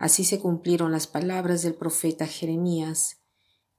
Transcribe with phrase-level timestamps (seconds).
[0.00, 3.18] Así se cumplieron las palabras del profeta Jeremías.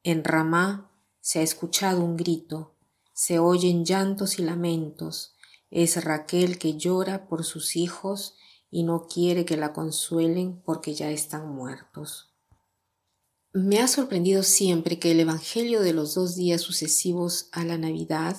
[0.03, 2.75] En Ramá se ha escuchado un grito,
[3.11, 5.33] se oyen llantos y lamentos.
[5.71, 8.35] Es Raquel que llora por sus hijos
[8.69, 12.35] y no quiere que la consuelen porque ya están muertos.
[13.51, 18.37] Me ha sorprendido siempre que el Evangelio de los dos días sucesivos a la Navidad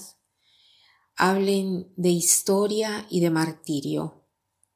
[1.16, 4.21] hablen de historia y de martirio.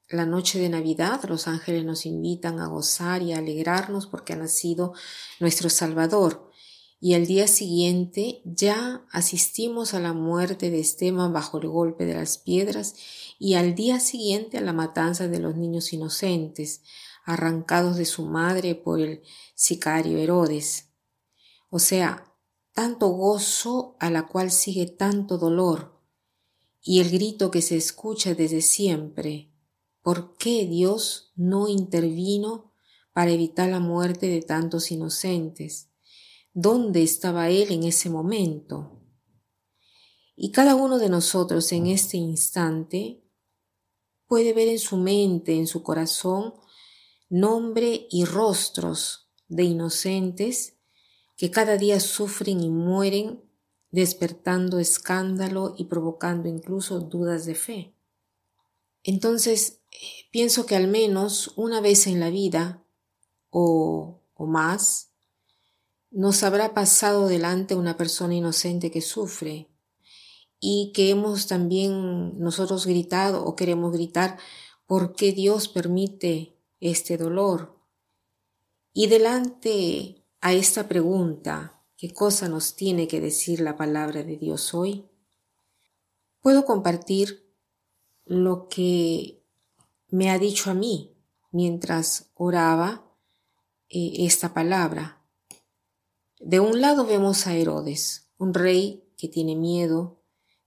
[0.08, 4.36] La noche de Navidad los ángeles nos invitan a gozar y a alegrarnos porque ha
[4.36, 4.92] nacido
[5.40, 6.48] nuestro Salvador.
[7.00, 12.14] Y al día siguiente ya asistimos a la muerte de Esteban bajo el golpe de
[12.14, 12.94] las piedras
[13.40, 16.82] y al día siguiente a la matanza de los niños inocentes,
[17.24, 19.22] arrancados de su madre por el
[19.56, 20.90] sicario Herodes.
[21.68, 22.32] O sea,
[22.72, 26.00] tanto gozo a la cual sigue tanto dolor
[26.80, 29.50] y el grito que se escucha desde siempre,
[30.06, 32.72] ¿Por qué Dios no intervino
[33.12, 35.90] para evitar la muerte de tantos inocentes?
[36.54, 39.02] ¿Dónde estaba Él en ese momento?
[40.36, 43.24] Y cada uno de nosotros en este instante
[44.28, 46.54] puede ver en su mente, en su corazón,
[47.28, 50.76] nombre y rostros de inocentes
[51.36, 53.42] que cada día sufren y mueren,
[53.90, 57.95] despertando escándalo y provocando incluso dudas de fe.
[59.06, 59.82] Entonces,
[60.32, 62.84] pienso que al menos una vez en la vida,
[63.50, 65.12] o, o más,
[66.10, 69.70] nos habrá pasado delante una persona inocente que sufre
[70.58, 74.38] y que hemos también nosotros gritado o queremos gritar,
[74.86, 77.78] ¿por qué Dios permite este dolor?
[78.92, 84.74] Y delante a esta pregunta, ¿qué cosa nos tiene que decir la palabra de Dios
[84.74, 85.08] hoy?
[86.40, 87.45] Puedo compartir
[88.26, 89.42] lo que
[90.08, 91.16] me ha dicho a mí
[91.52, 93.06] mientras oraba
[93.88, 95.22] eh, esta palabra.
[96.38, 100.20] De un lado vemos a Herodes, un rey que tiene miedo,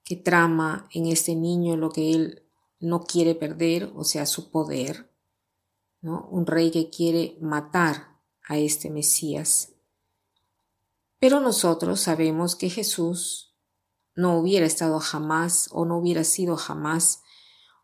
[0.04, 2.44] que trama en este niño lo que él
[2.80, 5.14] no quiere perder, o sea, su poder,
[6.02, 6.28] ¿no?
[6.32, 9.74] Un rey que quiere matar a este Mesías.
[11.20, 13.54] Pero nosotros sabemos que Jesús
[14.16, 17.22] no hubiera estado jamás o no hubiera sido jamás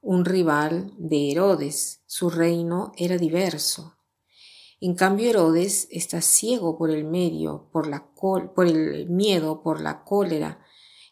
[0.05, 2.03] un rival de Herodes.
[2.05, 3.97] Su reino era diverso.
[4.79, 10.03] En cambio, Herodes está ciego por el medio, por, la por el miedo, por la
[10.03, 10.63] cólera.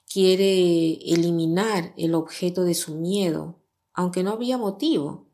[0.06, 5.28] Quiere eliminar el objeto de su miedo, aunque no había motivo.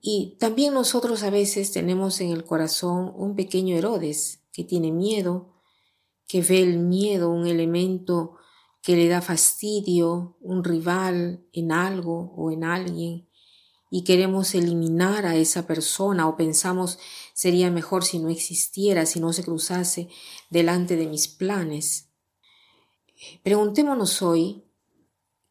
[0.00, 5.56] Y también nosotros a veces tenemos en el corazón un pequeño Herodes que tiene miedo,
[6.28, 8.36] que ve el miedo un elemento
[8.82, 13.28] que le da fastidio, un rival en algo o en alguien,
[13.90, 16.98] y queremos eliminar a esa persona o pensamos
[17.32, 20.08] sería mejor si no existiera, si no se cruzase
[20.50, 22.10] delante de mis planes.
[23.42, 24.64] Preguntémonos hoy,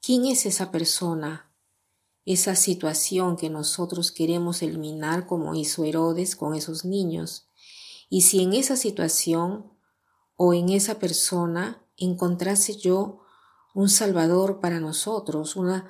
[0.02, 1.52] ¿quién es esa persona,
[2.26, 7.48] esa situación que nosotros queremos eliminar como hizo Herodes con esos niños?
[8.10, 9.74] Y si en esa situación
[10.36, 13.22] o en esa persona encontrase yo
[13.74, 15.90] un Salvador para nosotros, una,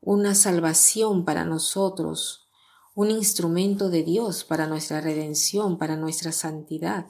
[0.00, 2.48] una salvación para nosotros,
[2.94, 7.06] un instrumento de Dios para nuestra redención, para nuestra santidad.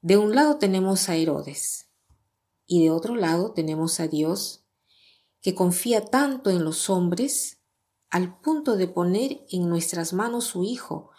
[0.00, 1.88] De un lado tenemos a Herodes
[2.66, 4.64] y de otro lado tenemos a Dios
[5.40, 7.58] que confía tanto en los hombres
[8.10, 11.10] al punto de poner en nuestras manos su Hijo.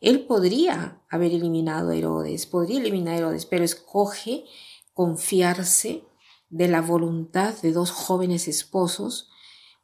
[0.00, 4.44] Él podría haber eliminado a Herodes, podría eliminar a Herodes, pero escoge
[4.92, 6.04] confiarse
[6.48, 9.30] de la voluntad de dos jóvenes esposos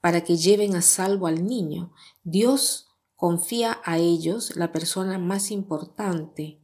[0.00, 1.92] para que lleven a salvo al niño.
[2.22, 6.60] Dios confía a ellos la persona más importante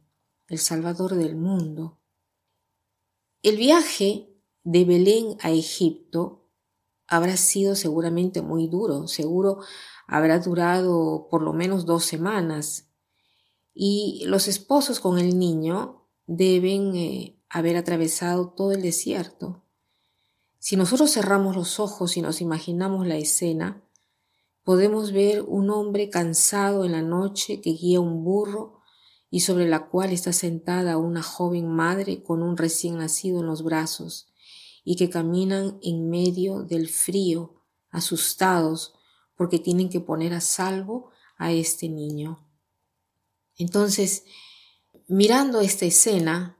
[0.47, 1.99] el Salvador del mundo.
[3.41, 4.29] El viaje
[4.63, 6.49] de Belén a Egipto
[7.07, 9.59] habrá sido seguramente muy duro, seguro
[10.07, 12.89] habrá durado por lo menos dos semanas
[13.73, 19.63] y los esposos con el niño deben eh, haber atravesado todo el desierto.
[20.57, 23.83] Si nosotros cerramos los ojos y nos imaginamos la escena,
[24.63, 28.79] podemos ver un hombre cansado en la noche que guía un burro
[29.29, 33.63] y sobre la cual está sentada una joven madre con un recién nacido en los
[33.63, 34.33] brazos
[34.83, 37.61] y que caminan en medio del frío,
[37.91, 38.95] asustados
[39.35, 42.47] porque tienen que poner a salvo a este niño.
[43.57, 44.23] Entonces,
[45.07, 46.57] mirando esta escena,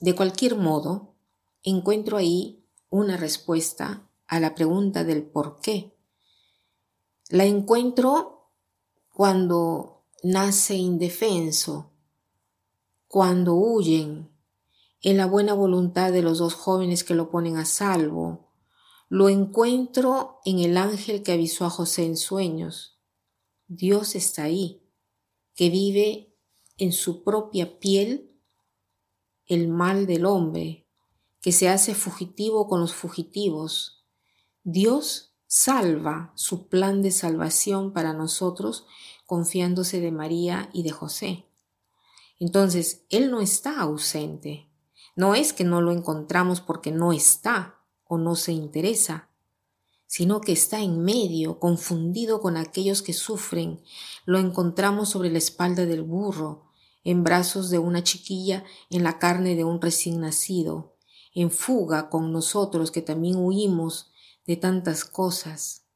[0.00, 1.14] de cualquier modo,
[1.62, 5.96] encuentro ahí una respuesta a la pregunta del por qué.
[7.28, 8.50] La encuentro
[9.12, 11.92] cuando nace indefenso,
[13.08, 14.30] cuando huyen,
[15.02, 18.52] en la buena voluntad de los dos jóvenes que lo ponen a salvo.
[19.08, 22.98] Lo encuentro en el ángel que avisó a José en sueños.
[23.66, 24.82] Dios está ahí,
[25.54, 26.36] que vive
[26.76, 28.29] en su propia piel
[29.50, 30.86] el mal del hombre,
[31.40, 34.04] que se hace fugitivo con los fugitivos.
[34.62, 38.86] Dios salva su plan de salvación para nosotros
[39.26, 41.46] confiándose de María y de José.
[42.38, 44.70] Entonces, Él no está ausente.
[45.16, 49.30] No es que no lo encontramos porque no está o no se interesa,
[50.06, 53.82] sino que está en medio, confundido con aquellos que sufren.
[54.26, 56.69] Lo encontramos sobre la espalda del burro,
[57.04, 60.96] en brazos de una chiquilla, en la carne de un recién nacido,
[61.34, 64.12] en fuga con nosotros que también huimos
[64.46, 65.86] de tantas cosas.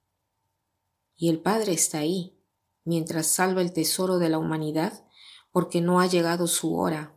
[1.16, 2.38] Y el Padre está ahí,
[2.84, 5.04] mientras salva el tesoro de la humanidad,
[5.52, 7.16] porque no ha llegado su hora.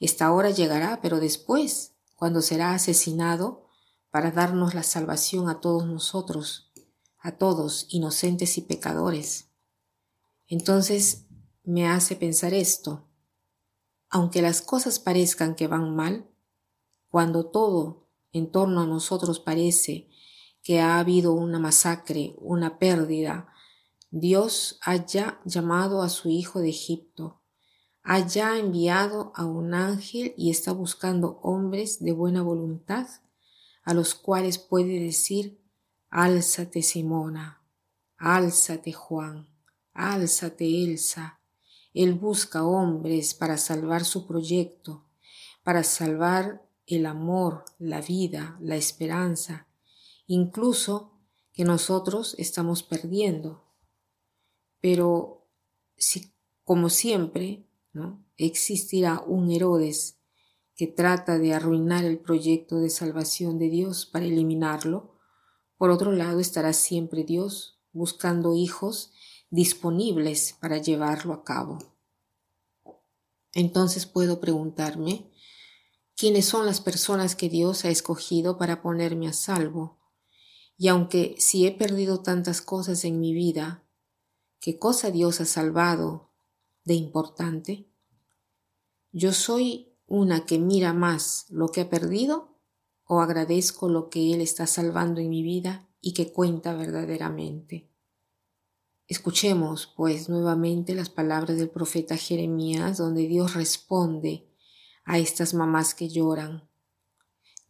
[0.00, 3.66] Esta hora llegará, pero después, cuando será asesinado,
[4.10, 6.72] para darnos la salvación a todos nosotros,
[7.18, 9.50] a todos, inocentes y pecadores.
[10.46, 11.26] Entonces
[11.62, 13.07] me hace pensar esto
[14.10, 16.28] aunque las cosas parezcan que van mal,
[17.08, 20.08] cuando todo en torno a nosotros parece
[20.62, 23.48] que ha habido una masacre, una pérdida,
[24.10, 27.42] Dios haya llamado a su hijo de Egipto,
[28.02, 33.06] haya enviado a un ángel y está buscando hombres de buena voluntad,
[33.82, 35.60] a los cuales puede decir,
[36.10, 37.62] Álzate Simona,
[38.16, 39.48] álzate Juan,
[39.92, 41.37] álzate Elsa,
[41.98, 45.04] él busca hombres para salvar su proyecto,
[45.64, 49.66] para salvar el amor, la vida, la esperanza,
[50.28, 51.18] incluso
[51.52, 53.64] que nosotros estamos perdiendo.
[54.80, 55.48] Pero
[55.96, 58.24] si, como siempre, ¿no?
[58.36, 60.20] existirá un Herodes
[60.76, 65.18] que trata de arruinar el proyecto de salvación de Dios para eliminarlo,
[65.76, 69.10] por otro lado estará siempre Dios buscando hijos
[69.50, 71.78] disponibles para llevarlo a cabo.
[73.54, 75.30] Entonces puedo preguntarme,
[76.16, 79.98] ¿quiénes son las personas que Dios ha escogido para ponerme a salvo?
[80.76, 83.84] Y aunque si he perdido tantas cosas en mi vida,
[84.60, 86.30] ¿qué cosa Dios ha salvado
[86.84, 87.90] de importante?
[89.10, 92.60] ¿Yo soy una que mira más lo que ha perdido
[93.04, 97.90] o agradezco lo que Él está salvando en mi vida y que cuenta verdaderamente?
[99.08, 104.46] Escuchemos, pues, nuevamente las palabras del profeta Jeremías, donde Dios responde
[105.06, 106.68] a estas mamás que lloran.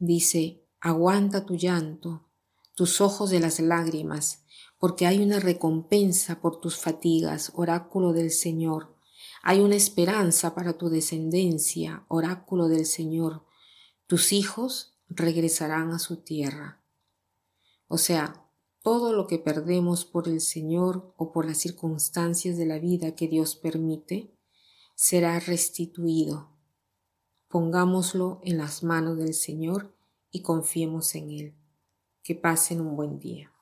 [0.01, 2.29] Dice, aguanta tu llanto,
[2.75, 4.43] tus ojos de las lágrimas,
[4.81, 8.97] porque hay una recompensa por tus fatigas, oráculo del Señor.
[9.45, 13.47] Hay una esperanza para tu descendencia, oráculo del Señor.
[14.09, 16.83] Tus hijos regresarán a su tierra.
[17.87, 18.48] O sea,
[18.83, 23.29] todo lo que perdemos por el Señor o por las circunstancias de la vida que
[23.29, 24.31] Dios permite
[24.95, 26.49] será restituido.
[27.49, 29.95] Pongámoslo en las manos del Señor
[30.31, 31.55] y confiemos en Él.
[32.23, 33.53] Que pasen un buen día.